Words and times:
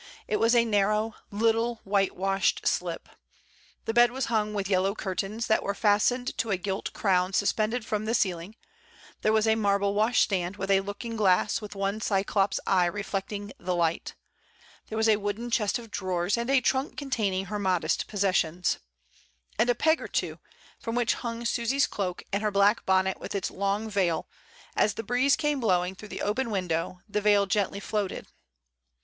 It 0.27 0.37
was 0.37 0.55
a 0.55 0.65
narrow, 0.65 1.13
little 1.29 1.79
white 1.83 2.15
washed 2.15 2.65
slip. 2.67 3.07
The 3.85 3.93
bed 3.93 4.09
was 4.11 4.25
hung 4.33 4.51
with 4.55 4.67
yellow 4.67 4.95
cur 4.95 5.13
tains, 5.13 5.45
that 5.45 5.61
were 5.61 5.75
fastened 5.75 6.35
to 6.39 6.49
a 6.49 6.57
gilt 6.57 6.91
crown 6.93 7.33
suspended 7.33 7.85
from 7.85 8.05
the 8.05 8.15
ceiling; 8.15 8.55
there 9.21 9.31
was 9.31 9.45
a 9.45 9.53
marble 9.53 9.93
washstand, 9.93 10.57
with 10.57 10.71
a 10.71 10.79
looking 10.79 11.15
glass 11.15 11.61
with 11.61 11.75
one 11.75 12.01
Cyclops 12.01 12.59
eye 12.65 12.87
reflecting 12.87 13.53
the 13.59 13.75
light; 13.75 14.15
there 14.87 14.97
was 14.97 15.07
a 15.07 15.17
wooden 15.17 15.51
chest 15.51 15.77
of 15.77 15.91
drawers, 15.91 16.35
and 16.35 16.49
a 16.49 16.61
trunk 16.61 16.97
containing 16.97 17.45
her 17.45 17.59
modest 17.59 18.07
possessions; 18.07 18.79
and 19.59 19.69
a 19.69 19.75
peg 19.75 20.01
or 20.01 20.07
two, 20.07 20.39
from 20.79 20.95
which 20.95 21.13
hung 21.13 21.45
Susy's 21.45 21.85
cloak 21.85 22.23
and 22.33 22.41
her 22.41 22.49
black 22.49 22.87
bonnet 22.87 23.19
with 23.19 23.35
its 23.35 23.51
long 23.51 23.87
veil; 23.87 24.27
as 24.75 24.95
the 24.95 25.03
breeze 25.03 25.35
came 25.35 25.59
blowing 25.59 25.93
through 25.93 26.07
the 26.09 26.23
open 26.23 26.49
window 26.49 27.01
the 27.07 27.21
veil 27.21 27.45
gently 27.45 27.79
floated. 27.79 28.25